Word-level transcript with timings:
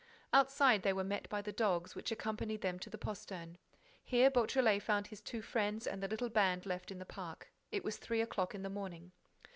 Outside, 0.33 0.81
they 0.81 0.93
were 0.93 1.03
met 1.03 1.29
by 1.29 1.43
the 1.43 1.51
dogs, 1.51 1.93
which 1.93 2.11
accompanied 2.11 2.61
them 2.61 2.79
to 2.79 2.89
the 2.89 2.97
postern. 2.97 3.59
Here, 4.03 4.31
Beautrelet 4.31 4.81
found 4.81 5.05
his 5.05 5.21
two 5.21 5.43
friends 5.43 5.85
and 5.85 6.01
the 6.01 6.07
little 6.07 6.29
band 6.29 6.65
left 6.65 6.89
the 6.97 7.05
park. 7.05 7.51
It 7.71 7.83
was 7.83 7.97
three 7.97 8.19
o'clock 8.21 8.55
in 8.55 8.63
the 8.63 8.69
morning. 8.71 9.11